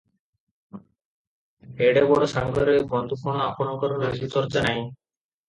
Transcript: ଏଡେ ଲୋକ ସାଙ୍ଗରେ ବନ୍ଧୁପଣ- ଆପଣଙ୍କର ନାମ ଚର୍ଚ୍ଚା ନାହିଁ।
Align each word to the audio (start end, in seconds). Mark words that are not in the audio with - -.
ଏଡେ 1.87 2.03
ଲୋକ 2.05 2.31
ସାଙ୍ଗରେ 2.31 2.75
ବନ୍ଧୁପଣ- 2.95 3.37
ଆପଣଙ୍କର 3.51 4.01
ନାମ 4.01 4.27
ଚର୍ଚ୍ଚା 4.35 4.67
ନାହିଁ। 4.67 4.83